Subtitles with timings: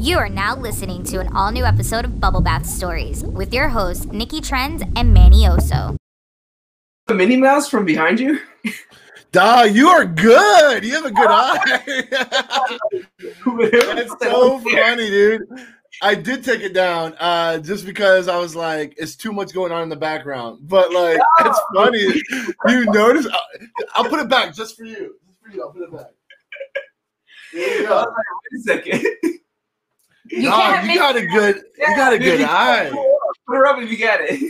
[0.00, 3.66] You are now listening to an all new episode of Bubble Bath Stories with your
[3.66, 5.96] hosts, Nikki Trends and Manny Oso.
[7.08, 8.38] The Minnie Mouse from behind you?
[9.32, 10.84] Duh, you are good.
[10.84, 12.04] You have a good eye.
[13.96, 15.48] That's so funny, dude.
[16.00, 19.72] I did take it down uh, just because I was like, it's too much going
[19.72, 20.60] on in the background.
[20.62, 21.50] But like, no.
[21.50, 22.22] it's funny.
[22.68, 23.26] You notice?
[23.26, 25.16] I'll, I'll, put it back just for you.
[25.26, 25.60] Just for you.
[25.60, 26.10] I'll put it back.
[27.52, 28.14] There you go.
[28.52, 29.38] Wait a second.
[30.30, 31.62] You, no, you got a good.
[31.78, 32.90] You got a good eye.
[33.46, 34.40] Put her up if you got it.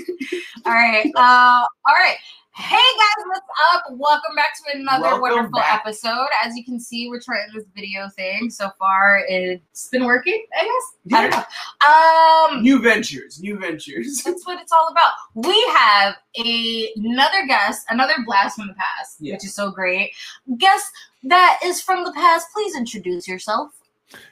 [0.66, 1.06] all right.
[1.14, 2.16] Uh, all right.
[2.56, 3.84] Hey guys, what's up?
[3.92, 5.82] Welcome back to another Welcome wonderful back.
[5.86, 6.26] episode.
[6.44, 8.50] As you can see, we're trying this video thing.
[8.50, 10.96] So far, it's been working, I guess.
[11.04, 11.18] Yeah.
[11.18, 12.56] I don't know.
[12.56, 14.22] Um, new ventures, new ventures.
[14.24, 15.12] That's what it's all about.
[15.36, 19.34] We have a, another guest, another blast from the past, yeah.
[19.34, 20.10] which is so great.
[20.58, 20.90] Guest
[21.24, 22.48] that is from the past.
[22.52, 23.70] Please introduce yourself.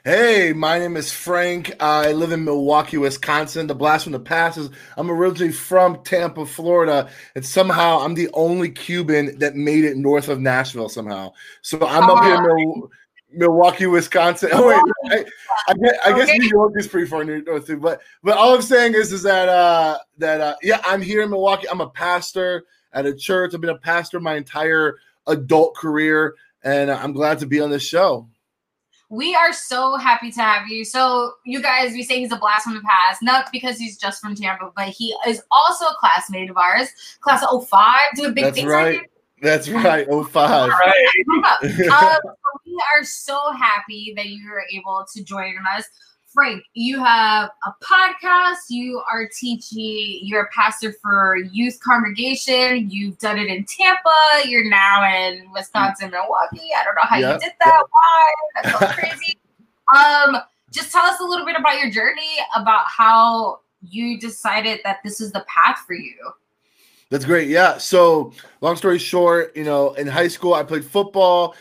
[0.03, 1.75] Hey, my name is Frank.
[1.79, 3.67] I live in Milwaukee, Wisconsin.
[3.67, 8.29] The blast from the past is I'm originally from Tampa, Florida, and somehow I'm the
[8.33, 11.31] only Cuban that made it north of Nashville somehow.
[11.61, 12.91] So I'm up here in Mil-
[13.31, 14.49] Milwaukee, Wisconsin.
[14.53, 15.25] Oh wait, I,
[15.69, 17.77] I, guess, I guess New York is pretty far north too.
[17.77, 21.29] But but all I'm saying is is that uh that uh yeah, I'm here in
[21.29, 21.69] Milwaukee.
[21.69, 23.53] I'm a pastor at a church.
[23.53, 27.83] I've been a pastor my entire adult career, and I'm glad to be on this
[27.85, 28.27] show.
[29.09, 30.83] We are so happy to have you.
[30.83, 34.19] So, you guys, we say he's a blast from the past, not because he's just
[34.19, 36.89] from Tampa, but he is also a classmate of ours,
[37.21, 38.69] class of 05, doing big That's things.
[38.69, 39.01] Right.
[39.41, 40.69] That's right, 05.
[40.69, 40.93] right.
[41.91, 42.19] um,
[42.65, 45.85] we are so happy that you were able to join us.
[46.37, 48.69] Frank, you have a podcast.
[48.69, 50.19] You are teaching.
[50.21, 52.91] You're a pastor for youth congregation.
[52.91, 54.47] You've done it in Tampa.
[54.47, 56.69] You're now in Wisconsin, Milwaukee.
[56.79, 57.33] I don't know how yep.
[57.33, 57.83] you did that.
[57.89, 58.33] Why?
[58.53, 59.39] That's so crazy.
[59.95, 60.37] um,
[60.69, 65.19] just tell us a little bit about your journey, about how you decided that this
[65.19, 66.33] is the path for you.
[67.09, 67.47] That's great.
[67.47, 67.79] Yeah.
[67.79, 68.31] So,
[68.61, 71.55] long story short, you know, in high school, I played football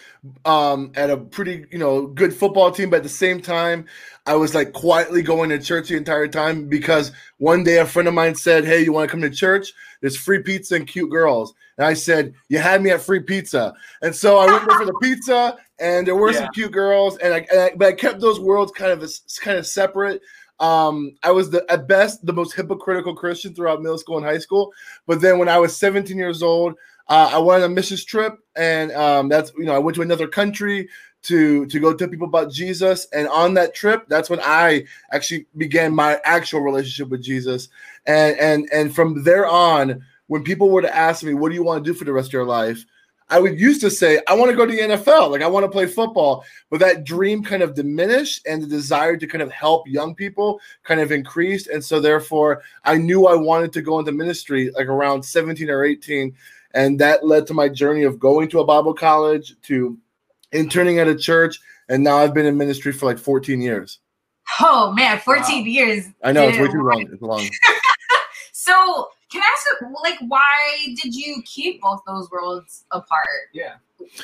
[0.44, 2.90] um, at a pretty, you know, good football team.
[2.90, 3.86] But at the same time,
[4.26, 8.08] I was like quietly going to church the entire time because one day a friend
[8.08, 9.72] of mine said, Hey, you want to come to church?
[10.00, 11.54] There's free pizza and cute girls.
[11.78, 13.74] And I said, You had me at free pizza.
[14.02, 16.38] And so I went there for the pizza, and there were yeah.
[16.38, 17.18] some cute girls.
[17.18, 19.08] And I, and I, but I kept those worlds kind of
[19.40, 20.22] kind of separate.
[20.58, 24.38] Um, I was the at best the most hypocritical Christian throughout middle school and high
[24.38, 24.72] school.
[25.06, 26.76] But then when I was 17 years old,
[27.08, 30.02] uh, I went on a missions trip, and um, that's you know I went to
[30.02, 30.88] another country
[31.22, 33.06] to to go tell people about Jesus.
[33.12, 37.68] And on that trip, that's when I actually began my actual relationship with Jesus.
[38.06, 41.62] And and and from there on, when people were to ask me, "What do you
[41.62, 42.84] want to do for the rest of your life?"
[43.28, 45.64] I would used to say, I want to go to the NFL, like I want
[45.64, 49.50] to play football, but that dream kind of diminished and the desire to kind of
[49.50, 51.66] help young people kind of increased.
[51.66, 55.84] And so, therefore, I knew I wanted to go into ministry like around 17 or
[55.84, 56.36] 18.
[56.74, 59.98] And that led to my journey of going to a Bible college, to
[60.52, 63.98] interning at a church, and now I've been in ministry for like 14 years.
[64.60, 65.64] Oh man, 14 wow.
[65.64, 66.06] years.
[66.22, 67.08] I know, it's way too long.
[67.12, 67.48] It's long.
[68.52, 73.26] so can I ask you, like, why did you keep both those worlds apart?
[73.52, 73.74] Yeah.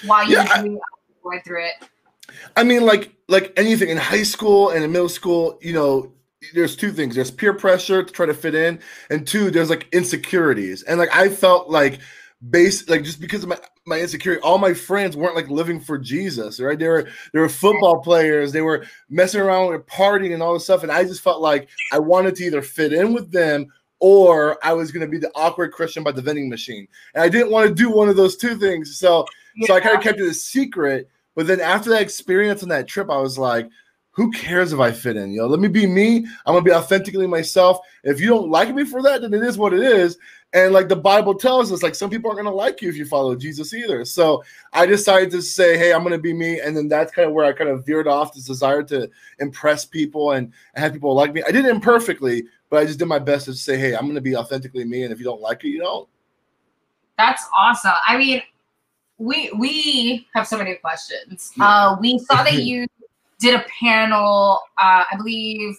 [0.07, 0.63] Why you yeah,
[1.25, 1.89] went through it?
[2.57, 6.13] I mean, like, like anything in high school and in middle school, you know,
[6.55, 7.15] there's two things.
[7.15, 10.83] There's peer pressure to try to fit in, and two, there's like insecurities.
[10.83, 12.01] And like I felt like
[12.51, 15.99] based like just because of my, my insecurity, all my friends weren't like living for
[15.99, 16.79] Jesus, right?
[16.79, 20.65] They were they were football players, they were messing around with partying and all this
[20.65, 20.83] stuff.
[20.83, 24.73] And I just felt like I wanted to either fit in with them or I
[24.73, 26.89] was going to be the awkward Christian by the vending machine.
[27.15, 28.97] And I didn't want to do one of those two things.
[28.97, 29.69] So, yeah.
[29.69, 31.09] so I kind of kept it a secret.
[31.37, 33.69] But then after that experience on that trip, I was like,
[34.13, 35.33] who cares if I fit in?
[35.33, 36.19] You know, let me be me.
[36.47, 37.79] I'm gonna be authentically myself.
[38.05, 40.19] If you don't like me for that, then it is what it is.
[40.55, 43.07] And like the Bible tells us, like some people aren't gonna like you if you
[43.07, 44.05] follow Jesus either.
[44.05, 46.61] So I decided to say, hey, I'm gonna be me.
[46.61, 49.09] And then that's kind of where I kind of veered off this desire to
[49.39, 51.43] impress people and have people like me.
[51.43, 54.15] I did it imperfectly, but I just did my best to say, hey, I'm going
[54.15, 56.09] to be authentically me, and if you don't like it, you don't.
[57.17, 57.93] That's awesome.
[58.07, 58.43] I mean,
[59.17, 61.53] we we have so many questions.
[61.57, 61.65] Yeah.
[61.65, 62.87] Uh, we saw that you
[63.43, 65.77] did a panel, uh, I believe,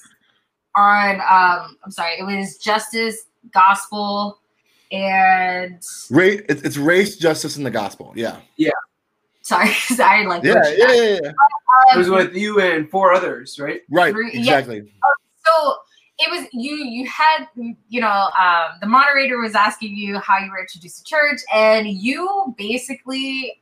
[0.76, 4.40] on um, I'm sorry, it was justice, gospel,
[4.92, 5.82] and
[6.12, 6.42] race.
[6.50, 8.14] It's race, justice, and the gospel.
[8.16, 8.40] Yeah.
[8.58, 8.72] Yeah.
[9.42, 9.70] Sorry,
[10.00, 10.44] I like.
[10.44, 11.30] Yeah, yeah, yeah, yeah.
[11.30, 13.82] Um, it was with you and four others, right?
[13.90, 14.16] Right.
[14.34, 14.78] Exactly.
[14.78, 14.92] Yeah.
[15.46, 15.76] So
[16.20, 20.50] it was you you had you know um, the moderator was asking you how you
[20.52, 23.62] were introduced to church and you basically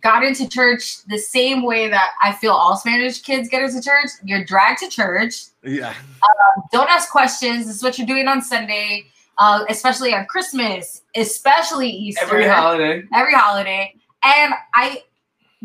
[0.00, 4.10] got into church the same way that I feel all Spanish kids get into church.
[4.24, 5.44] You're dragged to church.
[5.62, 5.94] Yeah.
[6.72, 7.66] Don't ask questions.
[7.66, 9.06] This is what you're doing on Sunday,
[9.38, 12.24] uh, especially on Christmas, especially Easter.
[12.24, 13.04] Every holiday.
[13.14, 13.94] every holiday.
[14.24, 15.02] And I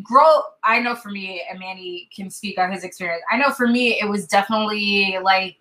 [0.04, 3.24] grow I know for me, and Manny can speak on his experience.
[3.32, 5.58] I know for me, it was definitely like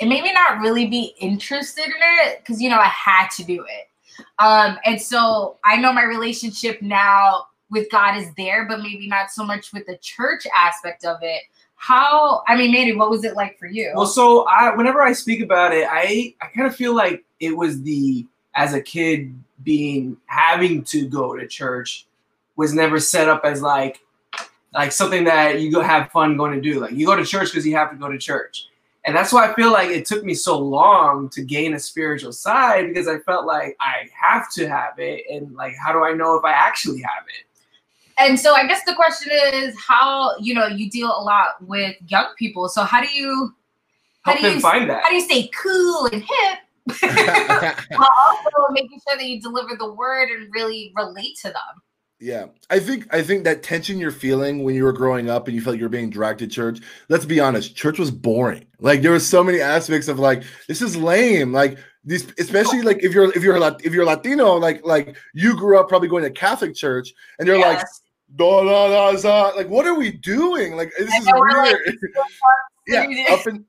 [0.00, 3.44] it made me not really be interested in it because you know I had to
[3.44, 3.87] do it.
[4.38, 9.30] Um, and so I know my relationship now with God is there, but maybe not
[9.30, 11.42] so much with the church aspect of it.
[11.76, 13.92] How I mean, Manny, what was it like for you?
[13.94, 17.56] Well, so I whenever I speak about it, I I kind of feel like it
[17.56, 18.26] was the
[18.56, 19.32] as a kid
[19.62, 22.06] being having to go to church
[22.56, 24.00] was never set up as like
[24.74, 26.80] like something that you go have fun going to do.
[26.80, 28.66] Like you go to church because you have to go to church.
[29.04, 32.32] And that's why I feel like it took me so long to gain a spiritual
[32.32, 35.24] side because I felt like I have to have it.
[35.30, 37.48] And like, how do I know if I actually have it?
[38.18, 41.96] and so I guess the question is how you know you deal a lot with
[42.08, 42.68] young people.
[42.68, 43.54] So how do you
[44.22, 45.02] how Help do them you find that.
[45.02, 46.58] how do you stay cool and hip
[47.96, 51.82] while also making sure that you deliver the word and really relate to them?
[52.20, 55.54] Yeah, I think I think that tension you're feeling when you were growing up and
[55.54, 56.80] you felt you're being dragged to church.
[57.08, 58.66] Let's be honest, church was boring.
[58.80, 61.52] Like there was so many aspects of like this is lame.
[61.52, 65.78] Like these, especially like if you're if you're if you're Latino, like like you grew
[65.78, 67.86] up probably going to Catholic church, and you're like,
[68.34, 69.56] da, da, da, da.
[69.56, 70.76] like what are we doing?
[70.76, 71.98] Like this is we're like, weird.
[72.88, 73.06] Yeah.
[73.06, 73.66] yeah, up and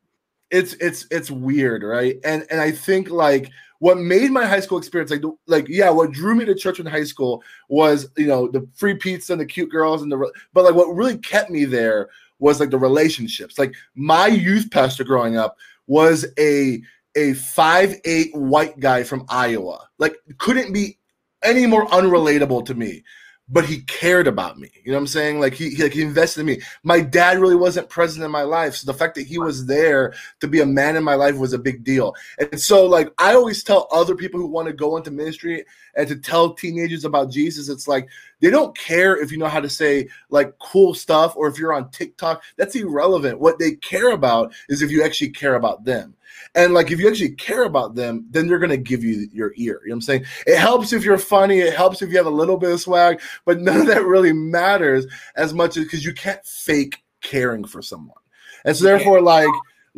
[0.50, 2.16] it's it's it's weird, right?
[2.24, 6.12] And and I think like what made my high school experience like like yeah, what
[6.12, 9.46] drew me to church in high school was you know the free pizza and the
[9.46, 12.10] cute girls and the but like what really kept me there
[12.40, 13.58] was like the relationships.
[13.58, 16.82] Like my youth pastor growing up was a
[17.16, 19.88] a five eight white guy from Iowa.
[19.98, 20.98] Like couldn't be
[21.44, 23.04] any more unrelatable to me.
[23.52, 24.70] But he cared about me.
[24.84, 25.40] You know what I'm saying?
[25.40, 26.62] Like he, he like he invested in me.
[26.84, 28.76] My dad really wasn't present in my life.
[28.76, 31.54] So the fact that he was there to be a man in my life was
[31.54, 32.16] a big deal.
[32.38, 35.66] And so like I always tell other people who want to go into ministry
[35.96, 38.08] and to tell teenagers about Jesus, it's like
[38.42, 41.74] they don't care if you know how to say like cool stuff or if you're
[41.74, 42.44] on TikTok.
[42.58, 43.40] That's irrelevant.
[43.40, 46.16] What they care about is if you actually care about them.
[46.56, 49.82] And like if you actually care about them, then they're gonna give you your ear.
[49.84, 50.26] You know what I'm saying?
[50.48, 53.22] It helps if you're funny, it helps if you have a little bit of swag,
[53.46, 57.82] but none of that really matters as much as because you can't fake caring for
[57.82, 58.18] someone.
[58.66, 59.50] And so therefore, like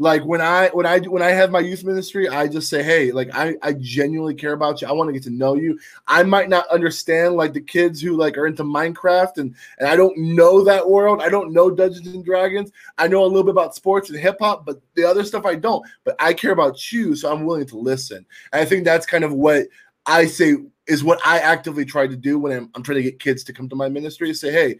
[0.01, 3.11] like when I when I when I have my youth ministry, I just say, hey,
[3.11, 4.87] like I I genuinely care about you.
[4.87, 5.79] I want to get to know you.
[6.07, 9.95] I might not understand like the kids who like are into Minecraft and and I
[9.95, 11.21] don't know that world.
[11.21, 12.71] I don't know Dungeons and Dragons.
[12.97, 15.53] I know a little bit about sports and hip hop, but the other stuff I
[15.53, 15.85] don't.
[16.03, 18.25] But I care about you, so I'm willing to listen.
[18.53, 19.67] And I think that's kind of what
[20.07, 20.55] I say
[20.87, 23.53] is what I actively try to do when I'm, I'm trying to get kids to
[23.53, 24.31] come to my ministry.
[24.31, 24.79] Is say, hey,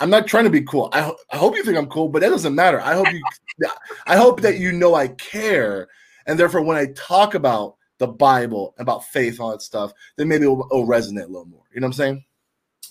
[0.00, 0.88] I'm not trying to be cool.
[0.92, 2.80] I, ho- I hope you think I'm cool, but that doesn't matter.
[2.80, 3.22] I hope you,
[4.06, 5.88] I hope that you know I care,
[6.26, 10.44] and therefore when I talk about the Bible, about faith, all that stuff, then maybe
[10.44, 11.62] it'll, it'll resonate a little more.
[11.74, 12.24] You know what I'm saying?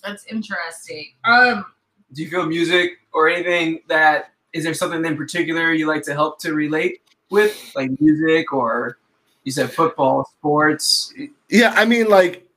[0.04, 1.14] That's interesting.
[1.26, 1.66] Um,
[2.14, 6.14] Do you feel music or anything that is there something in particular you like to
[6.14, 7.02] help to relate
[7.32, 8.98] with, like music or
[9.44, 11.14] you said football, sports?
[11.50, 12.48] Yeah, I mean, like,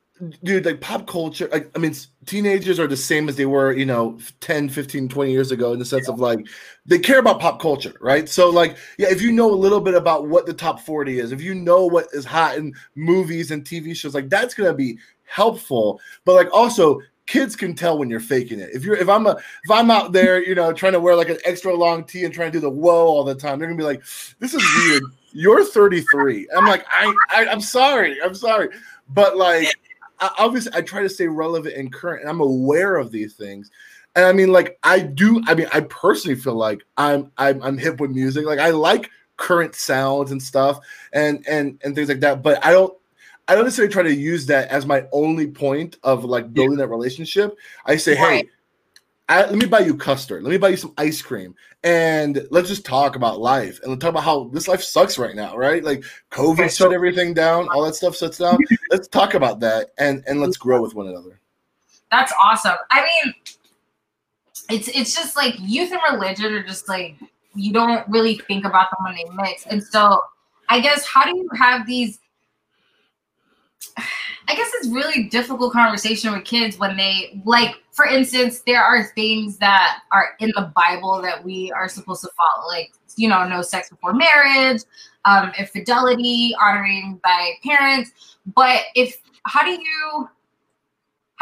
[0.43, 3.73] dude, like pop culture, like, I mean, s- teenagers are the same as they were,
[3.73, 6.45] you know, 10, 15, 20 years ago in the sense of like,
[6.85, 8.27] they care about pop culture, right?
[8.27, 11.31] So, like, yeah, if you know a little bit about what the top 40 is,
[11.31, 14.75] if you know what is hot in movies and TV shows, like, that's going to
[14.75, 15.99] be helpful.
[16.25, 18.69] But, like, also, kids can tell when you're faking it.
[18.73, 19.31] If you're, if I'm a,
[19.63, 22.33] if I'm out there, you know, trying to wear like an extra long tee and
[22.33, 24.03] trying to do the whoa all the time, they're gonna be like,
[24.39, 25.03] this is weird.
[25.31, 26.49] You're 33.
[26.55, 28.21] I'm like, I, I I'm sorry.
[28.21, 28.69] I'm sorry.
[29.09, 29.73] But like,
[30.19, 33.71] I, obviously, I try to stay relevant and current, and I'm aware of these things.
[34.15, 35.41] And I mean, like, I do.
[35.47, 38.45] I mean, I personally feel like I'm I'm, I'm hip with music.
[38.45, 40.79] Like, I like current sounds and stuff,
[41.13, 42.43] and and and things like that.
[42.43, 42.93] But I don't.
[43.49, 46.87] I don't necessarily try to use that as my only point of like building that
[46.87, 47.57] relationship.
[47.85, 48.45] I say, Right.
[48.45, 48.49] hey,
[49.33, 50.43] I, let me buy you custard.
[50.43, 54.01] Let me buy you some ice cream, and let's just talk about life and let's
[54.01, 55.83] talk about how this life sucks right now, right?
[55.83, 58.57] Like COVID Okay, so- shut everything down, all that stuff shuts down.
[58.91, 61.39] let's talk about that and and let's grow with one another.
[62.11, 62.75] that's awesome.
[62.91, 63.33] I mean,
[64.69, 67.15] it's it's just like youth and religion are just like
[67.55, 69.65] you don't really think about them when they mix.
[69.65, 70.21] And so
[70.69, 72.19] I guess how do you have these
[74.47, 79.05] I guess it's really difficult conversation with kids when they like for instance there are
[79.15, 83.47] things that are in the Bible that we are supposed to follow like you know
[83.47, 84.81] no sex before marriage
[85.25, 88.11] um infidelity honoring by parents
[88.55, 90.29] but if how do you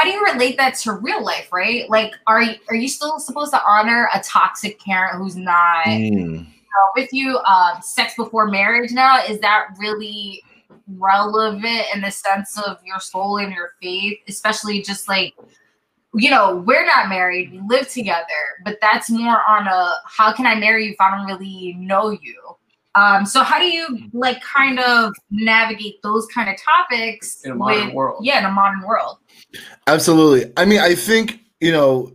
[0.01, 1.87] how do you relate that to real life, right?
[1.87, 6.47] Like, are you, are you still supposed to honor a toxic parent who's not Mm.
[6.95, 7.37] with you?
[7.39, 10.41] Um, sex before marriage now is that really
[10.97, 15.35] relevant in the sense of your soul and your faith, especially just like
[16.13, 18.25] you know, we're not married, we live together,
[18.65, 22.11] but that's more on a how can I marry you if I don't really know
[22.11, 22.37] you?
[22.95, 27.55] Um, so how do you like kind of navigate those kind of topics In a
[27.55, 28.25] modern world.
[28.25, 29.19] Yeah, in a modern world.
[29.87, 30.51] Absolutely.
[30.57, 32.11] I mean, I think, you know,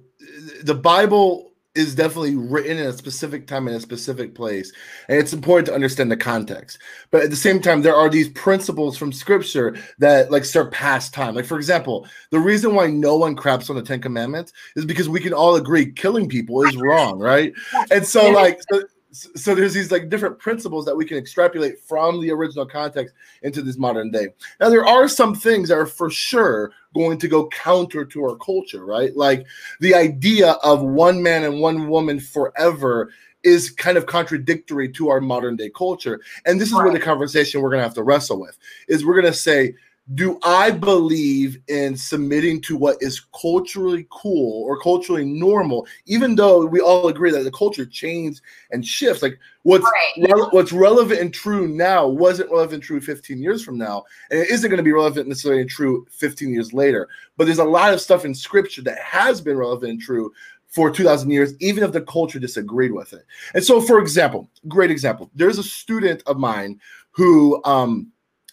[0.62, 4.73] the Bible is definitely written in a specific time in a specific place.
[5.09, 6.78] And it's important to understand the context.
[7.11, 11.35] But at the same time, there are these principles from scripture that like surpass time.
[11.35, 15.09] Like, for example, the reason why no one craps on the Ten Commandments is because
[15.09, 17.52] we can all agree killing people is wrong, right?
[17.90, 18.83] And so, like, so,
[19.16, 23.62] so there's these like different principles that we can extrapolate from the original context into
[23.62, 24.28] this modern day.
[24.61, 28.37] Now, there are some things that are for sure going to go counter to our
[28.37, 29.16] culture, right?
[29.16, 29.46] Like
[29.80, 33.11] the idea of one man and one woman forever
[33.42, 36.20] is kind of contradictory to our modern day culture.
[36.44, 38.58] And this is where the conversation we're going to have to wrestle with
[38.88, 39.75] is we're going to say,
[40.15, 46.65] do I believe in submitting to what is culturally cool or culturally normal, even though
[46.65, 49.21] we all agree that the culture changes and shifts?
[49.23, 50.29] Like what's Right.
[50.29, 54.39] rele- what's relevant and true now wasn't relevant and true 15 years from now, and
[54.39, 57.09] it isn't going to be relevant necessarily and true 15 years later.
[57.37, 60.33] But there's a lot of stuff in scripture that has been relevant and true
[60.69, 64.91] for 2000 years even if the culture disagreed with it and so for example great
[64.91, 66.79] example there's a student of mine
[67.13, 68.11] who um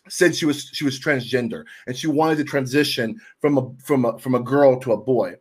[0.09, 4.17] said she was she was transgender and she wanted to transition from a from a
[4.19, 5.33] from a girl to a boy.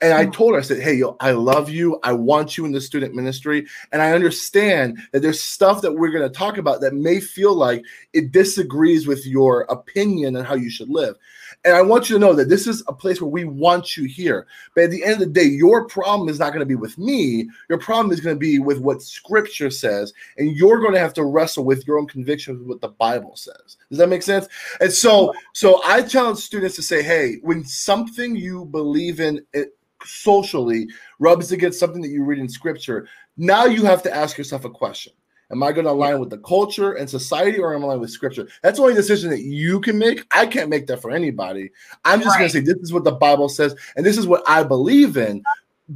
[0.00, 0.32] And i Mhm.
[0.32, 1.98] told her i said hey yo i love you.
[2.02, 3.66] I want you in the student ministry.
[3.92, 7.54] And i understand that there's stuff that we're going to talk about that may feel
[7.54, 11.16] like it disagrees with your opinion and how you should live
[11.64, 14.04] and i want you to know that this is a place where we want you
[14.04, 14.46] here.
[14.74, 16.98] But at the end of the day your problem is not going to be with
[16.98, 17.48] me.
[17.68, 20.12] Your problem is going to be with what scripture says.
[20.36, 23.36] And you're going to have to wrestle with your own convictions with what the bible
[23.36, 23.76] says.
[23.88, 24.48] Does that make sense?
[24.80, 29.76] And so so i challenge students to say hey when something you believe in it
[30.04, 30.88] socially
[31.18, 34.70] rubs against something that you read in scripture now you have to ask yourself a
[34.70, 35.12] question
[35.50, 38.10] Am I going to align with the culture and society, or am I align with
[38.10, 38.48] scripture?
[38.62, 40.22] That's the only decision that you can make.
[40.30, 41.70] I can't make that for anybody.
[42.04, 44.42] I'm just going to say this is what the Bible says, and this is what
[44.46, 45.42] I believe in.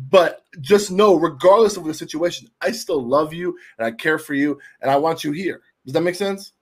[0.08, 4.32] But just know, regardless of the situation, I still love you and I care for
[4.32, 5.60] you, and I want you here.
[5.84, 6.52] Does that make sense?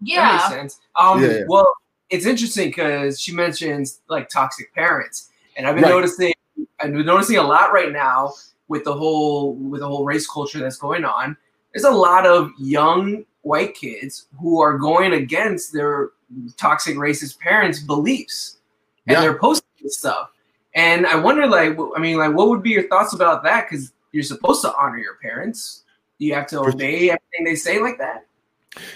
[0.00, 0.32] That Yeah.
[0.32, 0.80] makes sense.
[0.96, 1.44] Um, Yeah, yeah.
[1.46, 1.72] Well,
[2.08, 5.90] it's interesting because she mentions like toxic parents, and I've been Right.
[5.90, 6.32] noticing.
[6.80, 8.34] I've been noticing a lot right now
[8.66, 11.36] with the whole with the whole race culture that's going on.
[11.72, 16.10] There's a lot of young white kids who are going against their
[16.56, 18.58] toxic racist parents' beliefs,
[19.06, 19.20] and Yeah.
[19.22, 20.30] they're posting this stuff.
[20.74, 23.68] And I wonder, like, I mean, like, what would be your thoughts about that?
[23.68, 25.84] Because you're supposed to honor your parents.
[26.18, 28.26] You have to obey everything they say, like that.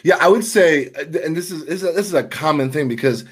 [0.02, 2.70] Yeah, I would say, uh, and this is this is a, this is a common
[2.70, 3.24] thing because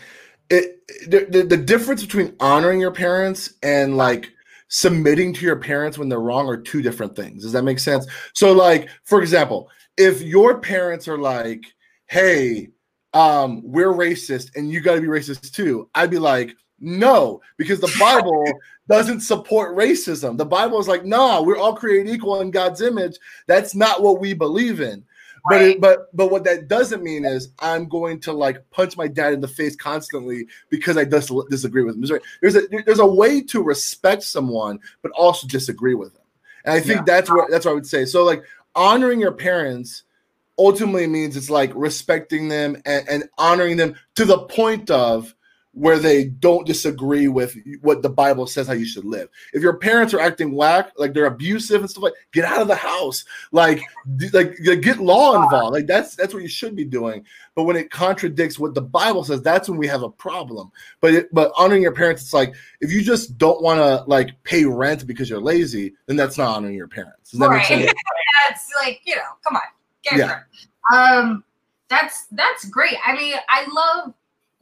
[0.51, 4.33] it the, the the difference between honoring your parents and like
[4.73, 7.43] submitting to your parents when they're wrong are two different things.
[7.43, 8.07] Does that make sense?
[8.33, 11.63] So, like for example, if your parents are like,
[12.07, 12.71] "Hey,
[13.13, 17.81] um, we're racist and you got to be racist too," I'd be like, "No," because
[17.81, 18.45] the Bible
[18.89, 20.39] doesn't support racism.
[20.39, 24.21] The Bible is like, "Nah, we're all created equal in God's image." That's not what
[24.21, 25.05] we believe in.
[25.49, 29.09] But it, but but what that doesn't mean is I'm going to like punch my
[29.09, 32.03] dad in the face constantly because I dis- disagree with him.
[32.03, 36.23] There's a, there's a there's a way to respect someone but also disagree with them,
[36.65, 37.15] and I think Yeah.
[37.15, 38.05] that's what that's what I would say.
[38.05, 38.45] So like
[38.75, 40.05] honoring your parents
[40.59, 45.35] ultimately means it's like respecting them and, and honoring them to the point of
[45.75, 49.29] where they don't disagree with what the Bible says how you should live.
[49.55, 52.69] If your parents are acting whack, like they're abusive and stuff like, get out of
[52.69, 53.25] the house.
[53.53, 53.83] Like,
[54.33, 55.73] like get law involved.
[55.75, 57.25] Like that's that's what you should be doing.
[57.55, 60.71] But when it contradicts what the Bible says, that's when we have a problem.
[61.01, 64.31] But it, but honoring your parents, it's like if you just don't want to like
[64.45, 67.31] pay rent because you're lazy, then that's not honoring your parents.
[67.31, 67.67] Does that make Right.
[67.67, 67.93] sense?
[68.49, 69.63] that's like you know come on
[70.03, 70.41] get Yeah.
[70.93, 71.19] yeah.
[71.19, 71.45] um
[71.89, 74.15] that's that's great i mean i love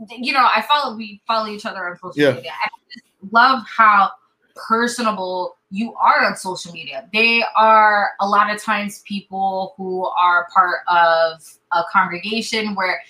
[0.08, 2.32] you know i follow we follow each other on social Yeah.
[2.32, 4.10] media i just love how
[4.56, 10.48] personable you are on social media they are a lot of times people who are
[10.54, 11.42] part of
[11.72, 13.00] a congregation where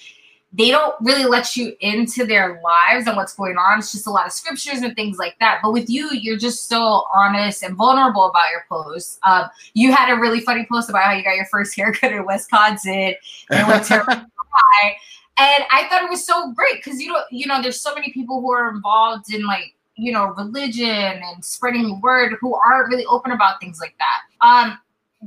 [0.52, 3.78] they don't really let you into their lives and what's going on.
[3.78, 5.60] It's just a lot of scriptures and things like that.
[5.62, 9.20] But with you, you're just so honest and vulnerable about your posts.
[9.22, 12.26] Um, you had a really funny post about how you got your first haircut in
[12.26, 13.14] Wisconsin
[13.50, 14.26] and went to
[15.36, 18.12] and I thought it was so great because you don't, you know, there's so many
[18.12, 22.88] people who are involved in like, you know, religion and spreading the word who aren't
[22.88, 24.46] really open about things like that.
[24.46, 24.78] Um,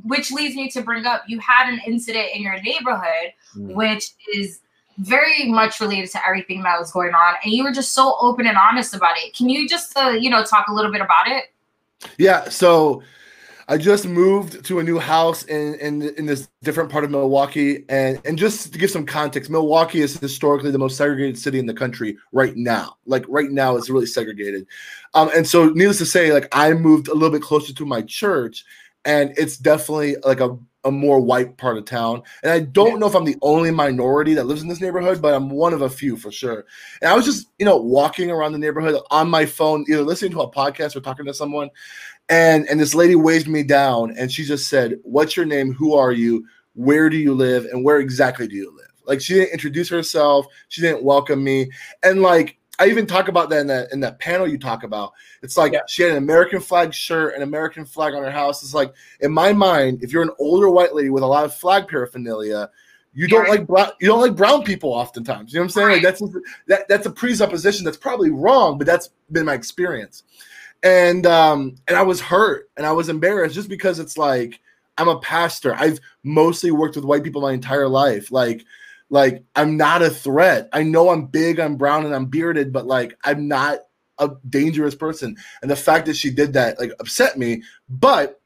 [0.03, 3.75] which leads me to bring up you had an incident in your neighborhood, Mm.
[3.75, 4.62] which is
[4.98, 8.48] very much related to everything that was going on, and you were just so open
[8.48, 9.36] and honest about it.
[9.36, 11.45] Can you just, uh, you know, talk a little bit about it?
[12.17, 13.01] Yeah, so
[13.67, 17.86] I just moved to a new house in, in in this different part of Milwaukee,
[17.89, 21.65] and and just to give some context, Milwaukee is historically the most segregated city in
[21.65, 22.98] the country right now.
[23.05, 24.67] Like right now, it's really segregated,
[25.13, 28.01] um, and so needless to say, like I moved a little bit closer to my
[28.01, 28.65] church,
[29.05, 32.22] and it's definitely like a a more white part of town.
[32.41, 35.34] And I don't know if I'm the only minority that lives in this neighborhood, but
[35.34, 36.65] I'm one of a few for sure.
[37.01, 40.32] And I was just, you know, walking around the neighborhood on my phone, either listening
[40.32, 41.70] to a podcast or talking to someone.
[42.30, 45.74] And and this lady waved me down and she just said, What's your name?
[45.74, 46.46] Who are you?
[46.74, 47.65] Where do you live?
[47.65, 48.88] And where exactly do you live?
[49.06, 51.70] Like she didn't introduce herself, she didn't welcome me.
[52.01, 55.12] And like I even talk about that in that in that panel you talk about.
[55.44, 55.82] It's like Yeah.
[55.88, 58.63] she had an American flag shirt, an American flag on her house.
[58.63, 61.53] It's like in my mind, if you're an older white lady with a lot of
[61.53, 62.70] flag paraphernalia,
[63.13, 63.51] you don't Yeah.
[63.51, 65.53] like brown, you don't like brown people oftentimes.
[65.53, 65.89] You know what I'm saying?
[65.89, 66.24] Like that's
[66.68, 70.24] that that's a presupposition that's probably wrong, but that's been my experience.
[70.84, 74.60] And um and I was hurt and I was embarrassed just because it's like
[74.98, 75.74] I'm a pastor.
[75.75, 78.32] I've mostly worked with white people my entire life.
[78.32, 78.66] Like
[79.10, 80.70] like I'm not a threat.
[80.74, 83.80] I know I'm big, I'm brown and I'm bearded, but like I'm not
[84.20, 85.38] a dangerous person.
[85.62, 88.42] And the fact that she did that like upset me, but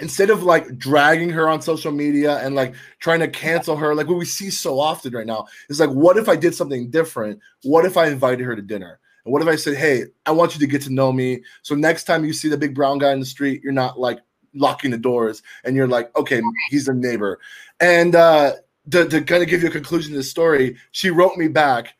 [0.00, 4.08] instead of like dragging her on social media and like trying to cancel her like
[4.08, 7.38] what we see so often right now is like what if i did something different
[7.64, 10.54] what if i invited her to dinner and what if i said hey i want
[10.54, 13.12] you to get to know me so next time you see the big brown guy
[13.12, 14.20] in the street you're not like
[14.54, 17.38] locking the doors and you're like okay he's a neighbor
[17.80, 18.52] and uh
[18.90, 21.94] to, to kind of give you a conclusion to the story she wrote me back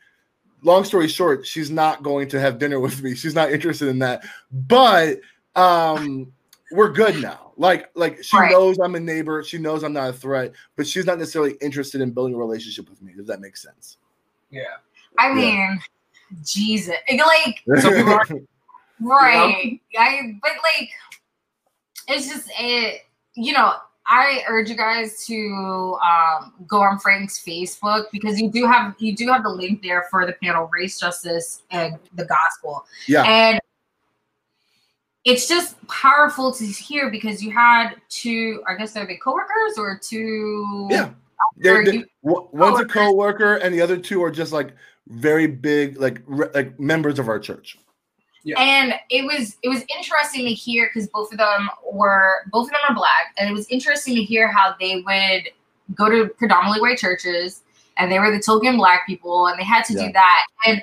[0.62, 3.99] long story short she's not going to have dinner with me she's not interested in
[3.99, 5.21] that but
[5.57, 6.33] um
[6.71, 7.53] we're good now.
[7.57, 8.50] Like, like she Right.
[8.50, 9.43] knows I'm a neighbor.
[9.43, 12.89] She knows I'm not a threat, but she's not necessarily interested in building a relationship
[12.89, 13.13] with me.
[13.15, 13.99] Does that make sense?
[14.50, 14.63] Yeah.
[15.19, 15.76] I Yeah.
[16.30, 18.26] Mean, Jesus, like Some people are-
[19.02, 20.90] right i but like
[22.08, 23.00] it's just it
[23.34, 23.73] you know
[24.06, 29.16] i urge you guys to um go on frank's facebook because you do have you
[29.16, 33.23] do have the link there for the panel race justice and the gospel Yeah.
[33.23, 33.58] and
[35.25, 39.99] it's just powerful to hear because you had two i guess they're the coworkers or
[40.02, 41.10] two Yeah.
[41.56, 42.93] They're, Or they you- one- one's a coworkers.
[42.93, 44.75] coworker, and the other two are just like
[45.11, 47.77] very big, like re- like members of our church.
[48.43, 48.59] Yeah.
[48.59, 52.71] and it was it was interesting to hear because both of them were both of
[52.71, 55.51] them are black and it was interesting to hear how they would
[55.95, 57.61] go to predominantly white churches
[57.99, 60.07] and they were the token black people and they had to Yeah.
[60.07, 60.83] do that and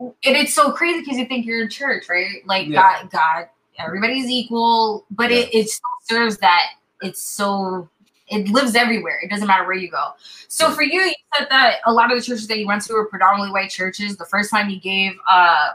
[0.00, 2.82] and it's so crazy because you think you're in church right like Yeah.
[2.82, 6.70] god god everybody's equal but it, it still serves that
[7.02, 7.88] it's so
[8.28, 10.12] it lives everywhere it doesn't matter where you go
[10.48, 12.92] so for you you said that a lot of the churches that you went to
[12.94, 15.70] were predominantly white churches the first time you gave uh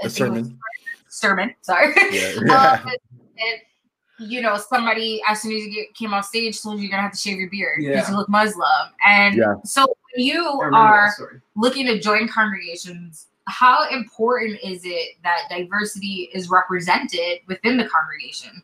[0.00, 0.58] I A think was sermon.
[1.08, 1.54] sermon.
[1.62, 1.92] Sorry.
[2.12, 2.34] Yeah.
[2.36, 2.80] Um, Yeah.
[2.86, 3.60] and,
[4.18, 7.02] you know, somebody as soon as you get, came off stage told you you're gonna
[7.02, 8.10] have to shave your beard because Yeah.
[8.10, 8.64] you look Muslim.
[9.04, 9.54] And Yeah.
[9.64, 10.88] so when you I remember
[11.18, 17.76] that are looking to join congregations, how important is it that diversity is represented within
[17.76, 18.62] the congregation?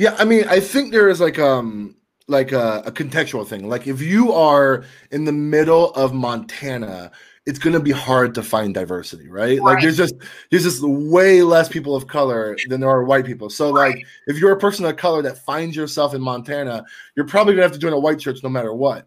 [0.00, 1.94] Yeah, I mean, I think there is like um
[2.26, 3.68] like a, a contextual thing.
[3.68, 7.12] Like if you are in the middle of Montana,
[7.44, 9.60] it's gonna be hard to find diversity, right?
[9.60, 10.14] Like there's just
[10.50, 13.50] there's just way less people of color than there are white people.
[13.50, 16.82] So like if you're a person of color that finds yourself in Montana,
[17.14, 19.06] you're probably gonna have to join a white church no matter what.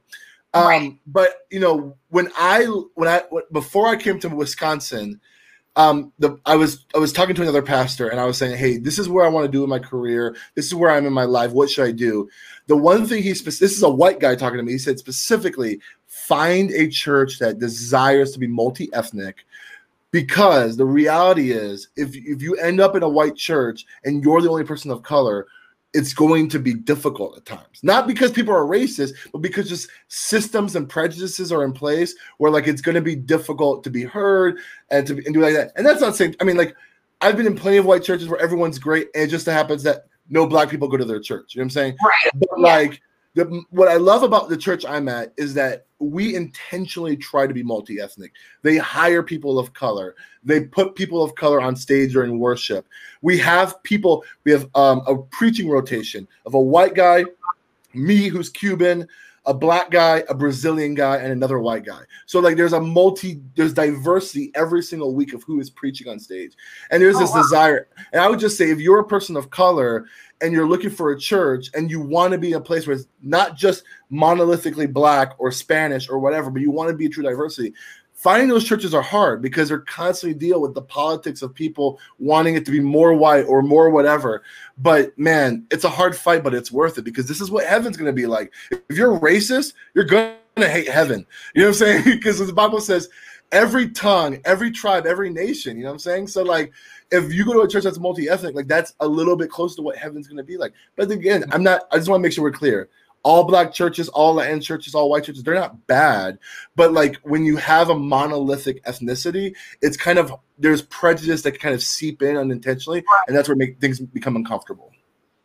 [0.53, 0.99] Um, Right.
[1.07, 5.19] but you know, when I when I before I came to Wisconsin,
[5.75, 8.77] um, the I was I was talking to another pastor and I was saying, hey,
[8.77, 10.35] this is where I want to do in my career.
[10.55, 11.51] This is where I'm in my life.
[11.51, 12.29] What should I do?
[12.67, 14.73] The one thing he this is a white guy talking to me.
[14.73, 19.45] He said specifically, find a church that desires to be multi-ethnic
[20.11, 24.41] because the reality is if if you end up in a white church and you're
[24.41, 25.47] the only person of color
[25.93, 29.89] it's going to be difficult at times not because people are racist but because just
[30.07, 34.03] systems and prejudices are in place where like it's going to be difficult to be
[34.03, 34.57] heard
[34.89, 36.75] and to be, and do like that and that's not saying i mean like
[37.21, 40.05] i've been in plenty of white churches where everyone's great and it just happens that
[40.29, 42.31] no black people go to their church you know what i'm saying Right.
[42.35, 42.63] but Yeah.
[42.63, 43.01] like
[43.35, 47.53] the, what I love about the church I'm at is that we intentionally try to
[47.53, 48.31] be multi-ethnic.
[48.61, 50.15] They hire people of color.
[50.43, 52.85] They put people of color on stage during worship.
[53.21, 54.23] We have people.
[54.43, 57.25] We have um, a preaching rotation of a white guy,
[57.93, 59.07] me who's Cuban,
[59.45, 62.01] a black guy, a Brazilian guy, and another white guy.
[62.27, 66.17] So like there's a multi, there's diversity every single week of who is preaching on
[66.19, 66.53] stage.
[66.91, 67.41] And there's Oh, this wow.
[67.41, 67.87] desire.
[68.13, 70.05] And I would just say if you're a person of color
[70.41, 72.95] and you're looking for a church and you want to be in a place where
[72.95, 77.09] it's not just monolithically black or Spanish or whatever, but you want to be a
[77.09, 77.73] true diversity.
[78.23, 82.55] Finding those churches are hard because they're constantly deal with the politics of people wanting
[82.55, 84.43] it to be more white or more whatever.
[84.77, 87.97] But man, it's a hard fight, but it's worth it because this is what heaven's
[87.97, 88.53] going to be like.
[88.71, 91.25] If you're racist, you're going to hate heaven.
[91.53, 92.03] You know what I'm saying?
[92.05, 93.09] Because the Bible says
[93.51, 95.75] every tongue, every tribe, every nation.
[95.75, 96.27] You know what I'm saying?
[96.27, 96.71] So like,
[97.11, 99.81] if you go to a church that's multi-ethnic, like that's a little bit close to
[99.81, 100.71] what heaven's going to be like.
[100.95, 101.81] But again, I'm not.
[101.91, 102.87] I just want to make sure we're clear.
[103.23, 106.37] All black churches, all Latin churches, all white churches, they're not bad.
[106.75, 111.59] But like when you have a monolithic ethnicity, it's kind of there's prejudice that can
[111.61, 114.91] kind of seep in unintentionally, and that's where make things become uncomfortable.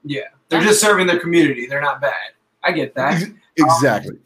[0.04, 1.66] Yeah, they're just serving their community.
[1.66, 2.32] They're not bad.
[2.64, 3.14] I get that.
[3.14, 4.16] Ex- Exactly.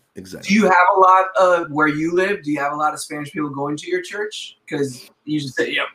[0.49, 2.43] Do you have a lot of where you live?
[2.43, 4.59] Do you have a lot of Spanish people going to your church?
[4.67, 5.87] Because you just say, "Yep."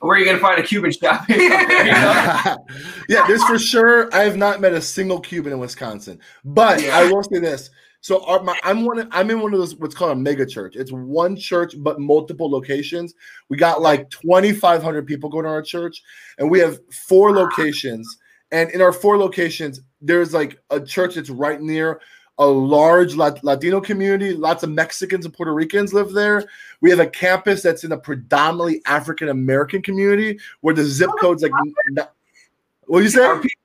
[0.00, 1.28] Where are you gonna find a Cuban shop?
[1.28, 2.56] You know?
[3.08, 4.14] yeah, there's for sure.
[4.14, 6.98] I have not met a single Cuban in Wisconsin, but Yeah.
[6.98, 7.70] I will say this.
[8.00, 8.98] So our, my, I'm one.
[8.98, 10.76] Of, I'm in one of those what's called a mega church.
[10.76, 13.14] It's one church but multiple locations.
[13.48, 16.02] We got like 2,500 people going to our church,
[16.38, 18.06] and we have four locations.
[18.52, 22.00] And in our four locations, there's like a church that's right near
[22.38, 24.32] a large Latino community.
[24.32, 26.44] Lots of Mexicans and Puerto Ricans live there.
[26.80, 31.42] We have a campus that's in a predominantly African American community where the zip code's
[31.42, 31.52] like.
[31.96, 32.06] n-
[32.86, 33.24] What do you say?
[33.24, 33.60] Are people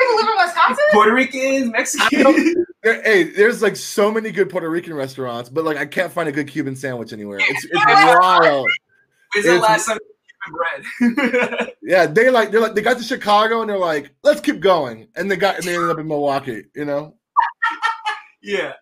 [0.00, 0.84] People live in Wisconsin?
[0.92, 2.56] Puerto Ricans, Mexicans.
[2.82, 6.28] There, hey, there's like so many good Puerto Rican restaurants, but like I can't find
[6.28, 7.38] a good Cuban sandwich anywhere.
[7.40, 8.66] It's, it's wild.
[9.34, 9.98] When's the It's- last time
[10.98, 11.70] Cuban bread?
[11.82, 15.06] Yeah, they like they're like they got to Chicago and they're like, let's keep going,
[15.14, 16.64] and they got and they ended up in Milwaukee.
[16.74, 17.14] You know,
[18.44, 18.74] yeah.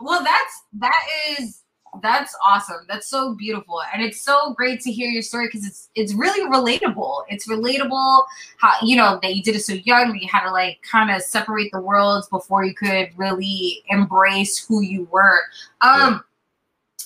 [0.00, 1.02] Well, that's that
[1.38, 1.62] is
[2.02, 2.86] that's awesome.
[2.88, 6.48] That's so beautiful, and it's so great to hear your story because it's it's really
[6.50, 7.24] relatable.
[7.28, 8.24] It's relatable
[8.58, 11.10] how you know that you did it so young that you had to like kind
[11.10, 15.40] of separate the worlds before you could really embrace who you were.
[15.80, 16.22] Um,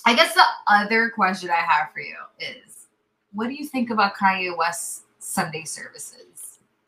[0.05, 2.87] I guess the other question I have for you is,
[3.31, 6.59] what do you think about Kanye West's Sunday services?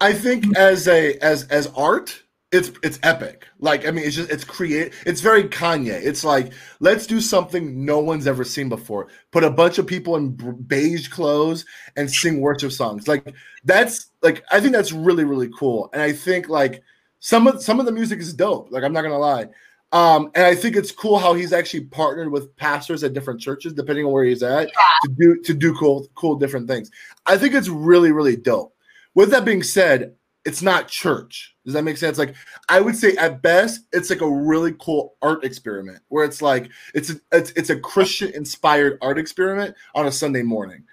[0.00, 2.21] I think as a as as art,
[2.52, 3.48] it's it's epic.
[3.58, 4.92] Like I mean, it's just it's create.
[5.06, 6.00] It's very Kanye.
[6.02, 9.08] It's like let's do something no one's ever seen before.
[9.30, 10.36] Put a bunch of people in
[10.66, 11.64] beige clothes
[11.96, 13.08] and sing worship songs.
[13.08, 13.34] Like
[13.64, 15.88] that's like I think that's really really cool.
[15.94, 16.82] And I think like
[17.20, 18.70] some of some of the music is dope.
[18.70, 19.46] Like I'm not gonna lie.
[19.92, 23.74] Um, and I think it's cool how he's actually partnered with pastors at different churches,
[23.74, 24.68] depending on where he's at,
[25.04, 26.90] to do to do cool cool different things.
[27.24, 28.74] I think it's really really dope.
[29.14, 31.54] With that being said, it's not church.
[31.64, 32.18] Does that make sense?
[32.18, 32.34] Like
[32.68, 36.70] I would say at best, it's like a really cool art experiment where it's like
[36.94, 40.84] it's a, it's it's a Christian inspired art experiment on a Sunday morning.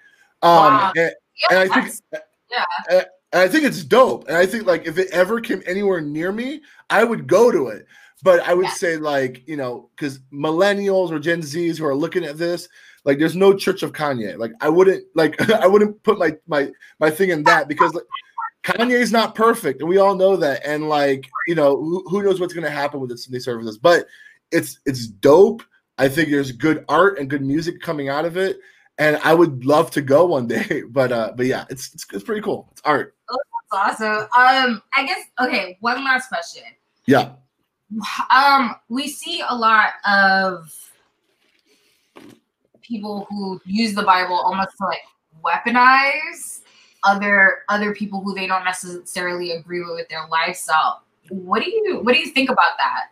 [0.42, 0.92] Um, Wow.
[0.96, 4.26] and, Yeah, and I think that's- and I think it's dope.
[4.28, 7.68] And I think like if it ever came anywhere near me, I would go to
[7.68, 7.86] it.
[8.22, 8.72] But I would Yeah.
[8.74, 12.68] say like you know because millennials or Gen Zs who are looking at this,
[13.04, 14.36] like there's no Church of Kanye.
[14.38, 18.04] Like I wouldn't like I wouldn't put my my my thing in that because like,
[18.72, 20.62] Kanye's not perfect, and we all know that.
[20.64, 24.06] And like you know who, who knows what's gonna happen with the Sunday services, but
[24.50, 25.62] it's it's dope.
[25.98, 28.58] I think there's good art and good music coming out of it,
[28.98, 30.82] and I would love to go one day.
[30.90, 32.68] But uh, but yeah, it's it's, it's pretty cool.
[32.72, 33.14] It's art.
[33.72, 34.28] That's awesome.
[34.36, 35.78] Um, I guess okay.
[35.80, 36.64] One last question.
[37.06, 37.32] Yeah.
[38.30, 40.72] Um, we see a lot of
[42.82, 45.02] people who use the Bible almost to like
[45.44, 46.60] weaponize
[47.02, 51.02] other other people who they don't necessarily agree with with their lifestyle.
[51.28, 53.08] What do you what do you think about that?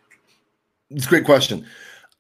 [0.91, 1.67] It's a great question.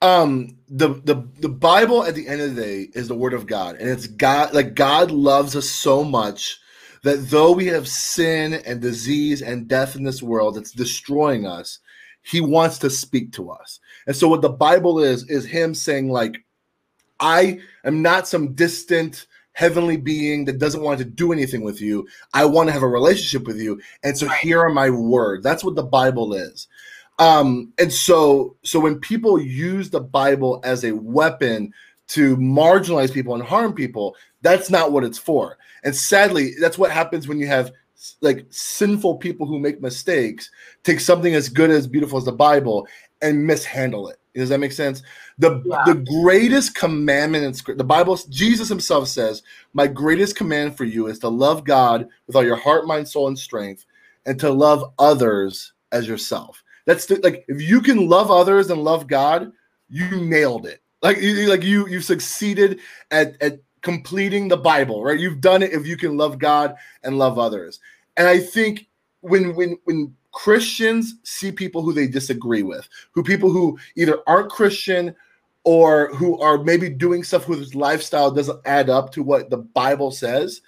[0.00, 3.46] Um, the the the Bible at the end of the day is the Word of
[3.46, 4.54] God, and it's God.
[4.54, 6.58] Like God loves us so much
[7.02, 11.80] that though we have sin and disease and death in this world that's destroying us,
[12.22, 13.80] He wants to speak to us.
[14.06, 16.44] And so, what the Bible is is Him saying, like,
[17.18, 19.26] I am not some distant
[19.58, 22.06] heavenly being that doesn't want to do anything with you.
[22.32, 25.42] I want to have a relationship with you, and so here are my words.
[25.42, 26.68] That's what the Bible is
[27.18, 31.72] um and so so when people use the bible as a weapon
[32.06, 36.90] to marginalize people and harm people that's not what it's for and sadly that's what
[36.90, 37.72] happens when you have
[38.20, 40.50] like sinful people who make mistakes
[40.84, 42.86] take something as good as beautiful as the bible
[43.22, 45.02] and mishandle it does that make sense
[45.38, 45.82] the Yeah.
[45.86, 51.08] the greatest commandment in script the bible jesus himself says my greatest command for you
[51.08, 53.84] is to love god with all your heart mind soul and strength
[54.26, 58.82] and to love others as yourself That's the, like if you can love others and
[58.82, 59.52] love God,
[59.88, 60.80] you nailed it.
[61.02, 65.18] Like you like you you succeeded at at completing the Bible, right?
[65.18, 67.78] You've done it if you can love God and love others.
[68.16, 68.86] And I think
[69.20, 74.50] when when when Christians see people who they disagree with, who people who either aren't
[74.50, 75.16] Christian
[75.64, 80.12] or who are maybe doing stuff whose lifestyle doesn't add up to what the Bible
[80.12, 80.62] says,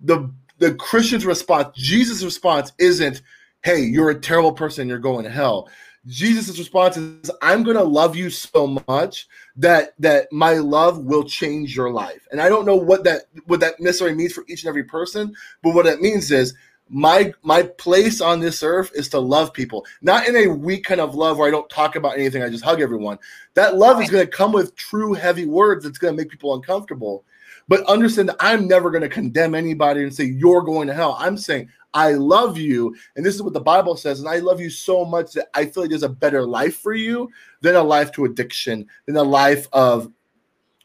[0.00, 3.22] the the Christian's response, Jesus' response isn't,
[3.62, 5.68] hey, you're a terrible person, you're going to hell.
[6.06, 11.74] Jesus' response is, I'm gonna love you so much that that my love will change
[11.74, 12.28] your life.
[12.30, 15.34] And I don't know what that what that necessarily means for each and every person,
[15.60, 16.54] but what it means is
[16.92, 19.86] my my place on this earth is to love people.
[20.02, 22.62] Not in a weak kind of love where i don't talk about anything i just
[22.62, 23.18] hug everyone.
[23.54, 26.54] That love is going to come with true heavy words that's going to make people
[26.54, 27.24] uncomfortable.
[27.66, 31.16] But understand that i'm never going to condemn anybody and say you're going to hell.
[31.18, 34.60] I'm saying i love you and this is what the bible says and i love
[34.60, 37.82] you so much that i feel like there's a better life for you than a
[37.82, 40.10] life to addiction than a life of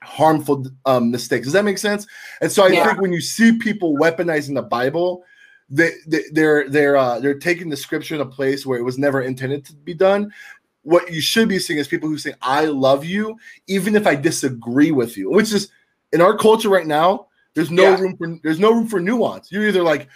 [0.04, 1.48] harmful um, mistakes.
[1.48, 2.08] Does that make sense?
[2.42, 2.86] And so i yeah.
[2.86, 5.24] think when you see people weaponizing the bible
[5.70, 8.98] they, they they're they're uh, they're taking the scripture in a place where it was
[8.98, 10.32] never intended to be done.
[10.84, 14.16] What you should be seeing is people who say, "I love you," even if I
[14.16, 15.30] disagree with you.
[15.30, 15.70] Which is
[16.14, 17.28] in our culture right now.
[17.54, 18.00] There's no yeah.
[18.00, 19.52] room for there's no room for nuance.
[19.52, 20.08] You're either like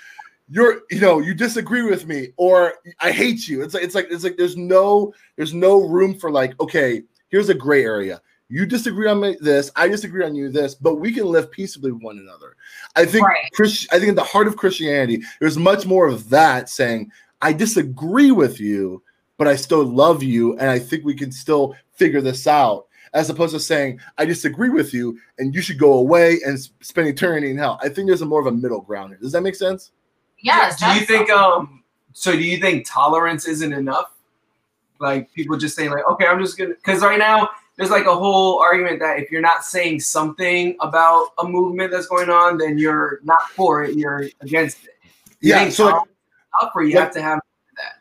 [0.48, 3.64] you're you know you disagree with me or I hate you.
[3.64, 7.50] It's like it's like it's like there's no there's no room for like okay here's
[7.50, 11.14] a gray area you disagree on me this, I disagree on you this, but we
[11.14, 12.58] can live peaceably with one another.
[12.96, 13.50] I think right.
[13.54, 17.12] Christ, I think in the heart of Christianity, there's much more of that saying,
[17.42, 19.02] I disagree with you,
[19.38, 22.88] but I still love you, and I think we can still figure this out.
[23.14, 27.10] As opposed to saying, I disagree with you and you should go away and spend
[27.10, 27.78] eternity in hell.
[27.82, 29.18] I think there's a more of a middle ground here.
[29.18, 29.92] Does that make sense?
[30.40, 30.80] Yes.
[30.80, 31.84] Do you think um
[32.14, 34.14] so do you think tolerance isn't enough?
[35.00, 37.50] Like people just saying like, okay, I'm just gonna because right now
[37.82, 42.06] there's like a whole argument that if you're not saying something about a movement that's
[42.06, 44.92] going on, then you're not for it, you're against it.
[45.40, 45.96] You yeah, so like,
[46.62, 47.40] up for you like, have to have
[47.78, 47.94] that.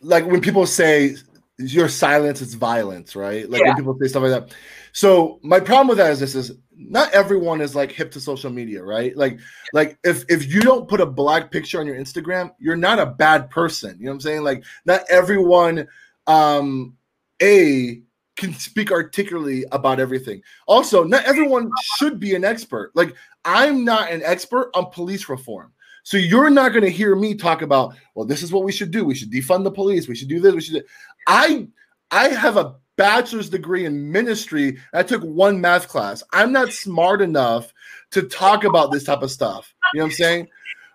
[0.00, 1.14] Like when people say
[1.56, 3.48] your silence is violence, right?
[3.48, 3.68] Like yeah.
[3.68, 4.56] when people say stuff like that.
[4.90, 8.50] So my problem with that is this is not everyone is like hip to social
[8.50, 9.16] media, right?
[9.16, 9.38] Like,
[9.72, 13.06] like if if you don't put a black picture on your Instagram, you're not a
[13.06, 13.96] bad person.
[14.00, 14.42] You know what I'm saying?
[14.42, 15.86] Like, not everyone
[16.26, 16.96] um
[17.40, 18.02] a
[18.36, 20.42] can speak articulately about everything.
[20.66, 22.90] Also, not everyone should be an expert.
[22.94, 23.14] Like
[23.44, 25.72] I'm not an expert on police reform.
[26.04, 28.90] So you're not going to hear me talk about, well, this is what we should
[28.90, 29.04] do.
[29.04, 30.08] We should defund the police.
[30.08, 30.54] We should do this.
[30.54, 30.74] We should.
[30.74, 30.82] Do.
[31.28, 31.68] I
[32.10, 34.78] I have a bachelor's degree in ministry.
[34.92, 36.22] I took one math class.
[36.32, 37.72] I'm not smart enough
[38.10, 39.74] to talk about this type of stuff.
[39.94, 40.48] You know what I'm saying?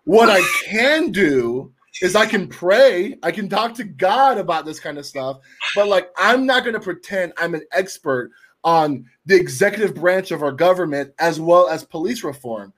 [0.03, 4.79] What I can do is I can pray, I can talk to God about this
[4.79, 5.37] kind of stuff,
[5.75, 8.31] but like I'm not going to pretend I'm an expert
[8.63, 12.73] on the executive branch of our government as well as police reform.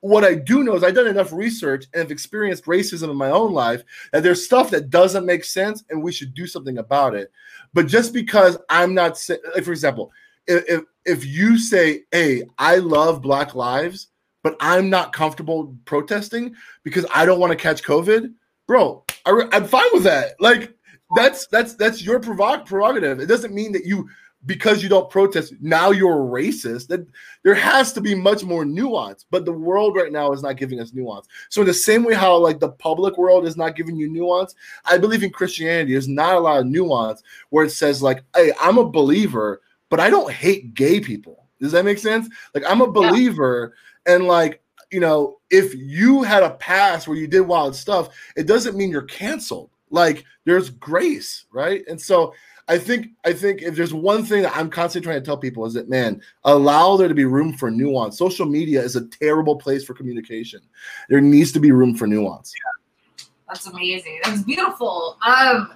[0.00, 3.30] What I do know is I've done enough research and have experienced racism in my
[3.30, 7.14] own life that there's stuff that doesn't make sense and we should do something about
[7.14, 7.32] it.
[7.72, 9.18] But just because I'm not,
[9.54, 10.12] like for example,
[10.46, 14.08] if if you say, "Hey, I love Black lives,"
[14.42, 18.32] but I'm not comfortable protesting because I don't want to catch COVID,
[18.66, 20.34] bro, I, am fine with that.
[20.40, 20.74] Like
[21.16, 23.20] that's that's that's your prerogative.
[23.20, 24.08] It doesn't mean that you
[24.46, 26.88] because you don't protest now you're a racist.
[26.88, 27.06] That
[27.42, 29.24] there has to be much more nuance.
[29.30, 31.26] But the world right now is not giving us nuance.
[31.48, 34.54] So in the same way how like the public world is not giving you nuance,
[34.84, 38.52] I believe in Christianity there's not a lot of nuance where it says like, "Hey,
[38.60, 42.28] I'm a believer, but I don't hate gay people." Does that make sense?
[42.54, 43.74] Like I'm a believer
[44.06, 44.14] yeah.
[44.14, 44.60] and like
[44.94, 48.90] you know, if you had a past where you did wild stuff, it doesn't mean
[48.90, 49.70] you're canceled.
[49.90, 51.82] Like there's grace, right?
[51.88, 52.32] And so
[52.68, 55.66] I think I think if there's one thing that I'm constantly trying to tell people
[55.66, 58.16] is that man, allow there to be room for nuance.
[58.16, 60.60] Social media is a terrible place for communication.
[61.08, 62.52] There needs to be room for nuance.
[62.54, 63.24] Yeah.
[63.48, 64.20] That's amazing.
[64.22, 65.18] That's beautiful.
[65.26, 65.72] Um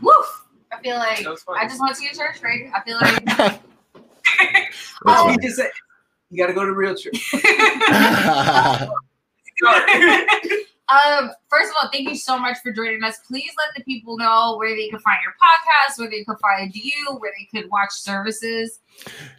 [0.00, 0.44] woof.
[0.72, 2.70] I feel like I just went to your church, right?
[2.72, 3.60] I feel like
[5.06, 5.70] oh, he just said
[6.30, 7.14] you got to go to real trip.
[10.88, 13.18] um, first of all, thank you so much for joining us.
[13.26, 16.74] Please let the people know where they can find your podcast, where they can find
[16.74, 18.80] you, where they could watch services.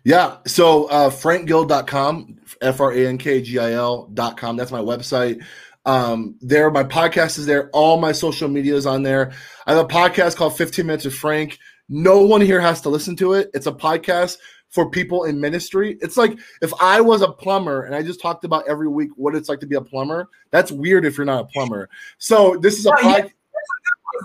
[0.04, 0.38] Yeah.
[0.48, 4.58] So uh, frankgil.com, F R A N K G I L.com.
[4.58, 5.44] That's my website.
[5.86, 7.70] Um, there, my podcast is there.
[7.70, 9.34] All my social media is on there.
[9.68, 11.60] I have a podcast called 15 Minutes with Frank.
[11.88, 13.52] No one here has to listen to it.
[13.54, 14.38] It's a podcast
[14.70, 15.98] for people in ministry.
[16.02, 19.36] It's like if I was a plumber and I just talked about every week what
[19.36, 20.28] it's like to be a plumber.
[20.52, 21.90] That's weird if you're not a plumber.
[22.18, 23.32] So this is a oh, podcast.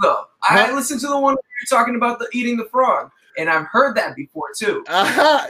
[0.02, 0.24] though.
[0.42, 0.74] I Huh?
[0.74, 3.96] listened to the one where you're talking about the eating the frog, and I've heard
[3.96, 4.82] that before too.
[4.88, 5.46] Uh-huh.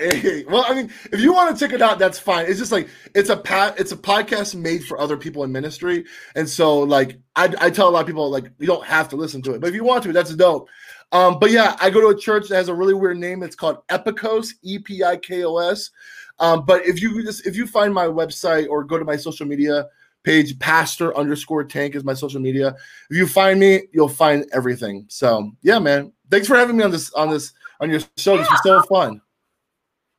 [0.49, 2.47] well, I mean, if you want to check it out, that's fine.
[2.47, 6.05] It's just like it's a pat, it's a podcast made for other people in ministry,
[6.35, 9.17] and so like I, I tell a lot of people like you don't have to
[9.17, 10.69] listen to it, but if you want to, that's dope.
[11.13, 13.43] Um, but yeah, I go to a church that has a really weird name.
[13.43, 15.91] It's called Epikos, E P I K O S.
[16.39, 19.47] Um, but if you just if you find my website or go to my social
[19.47, 19.89] media
[20.23, 22.77] page, Pastor underscore Tank is my social media.
[23.11, 25.07] If you find me, you'll find everything.
[25.09, 26.13] So yeah, man.
[26.31, 28.37] Thanks for having me on this on this on your show.
[28.37, 29.21] This was so fun.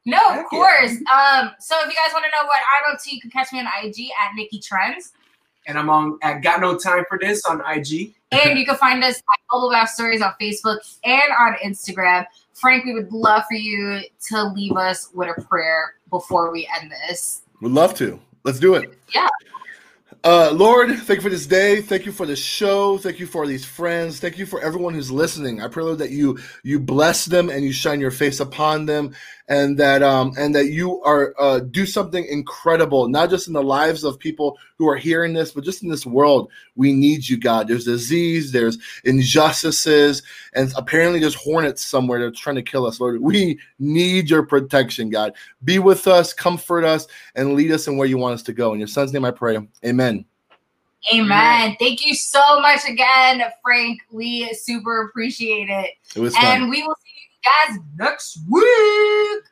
[0.06, 0.60] No, Heck of yeah.
[0.60, 0.92] course.
[0.92, 3.54] Um, so if you guys want to know what I'm up to, you can catch
[3.54, 5.14] me on IG at Nikki Trends.
[5.68, 6.18] And I'm on.
[6.24, 8.14] I got no time for this on IG.
[8.32, 12.26] And you can find us at Bubble Bath Stories on Facebook and on Instagram.
[12.54, 16.92] Frank, we would love for you to leave us with a prayer before we end
[16.92, 17.42] this.
[17.62, 18.20] Would love to.
[18.44, 18.98] Let's do it.
[19.14, 19.28] Yeah.
[20.24, 21.82] Uh, Lord, thank you for this day.
[21.82, 23.00] Thank you for the show.
[23.00, 24.20] Thank you for these friends.
[24.20, 25.64] Thank you for everyone who's listening.
[25.64, 29.16] I pray, Lord, that you you bless them and you shine your face upon them,
[29.48, 33.64] and that um and that you are uh, do something incredible, not just in the
[33.64, 36.52] lives of people who are hearing this, but just in this world.
[36.76, 37.68] We need you, God.
[37.68, 40.22] There's disease, there's injustices,
[40.54, 43.20] and apparently there's hornets somewhere that's trying to kill us, Lord.
[43.22, 45.34] We need your protection, God.
[45.64, 48.74] Be with us, comfort us, and lead us in where you want us to go.
[48.74, 49.58] In your son's name I pray.
[49.84, 50.11] Amen.
[51.14, 51.76] Amen.
[51.80, 54.02] Thank you so much again, Frank.
[54.12, 55.92] We super appreciate it.
[56.16, 56.46] It was fun.
[56.46, 59.44] And we will see you guys next week.